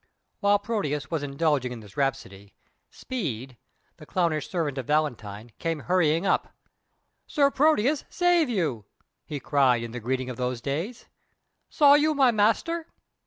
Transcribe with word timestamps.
While 0.39 0.57
Proteus 0.57 1.11
was 1.11 1.21
indulging 1.21 1.71
in 1.71 1.79
this 1.81 1.95
rhapsody, 1.95 2.55
Speed, 2.89 3.55
the 3.97 4.07
clownish 4.07 4.49
servant 4.49 4.79
of 4.79 4.87
Valentine, 4.87 5.51
came 5.59 5.81
hurrying 5.81 6.25
up. 6.25 6.55
"Sir 7.27 7.51
Proteus, 7.51 8.03
save 8.09 8.49
you!" 8.49 8.85
he 9.27 9.39
cried, 9.39 9.83
in 9.83 9.91
the 9.91 9.99
greeting 9.99 10.31
of 10.31 10.37
those 10.37 10.59
days. 10.59 11.05
"Saw 11.69 11.93
you 11.93 12.15
my 12.15 12.31
master?" 12.31 12.87